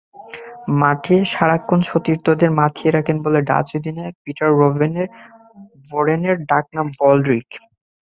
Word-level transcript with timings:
মাঠে 0.81 1.15
সারাক্ষণই 1.33 1.85
সতীর্থদের 1.89 2.51
মাতিয়ে 2.59 2.91
রাখেন 2.91 3.17
বলে 3.25 3.39
ডাচ 3.49 3.67
অধিনায়ক 3.77 4.15
পিটার 4.23 4.49
বোরেনের 5.89 6.37
ডাকনাম 6.49 6.87
বলড্রিক। 6.99 7.49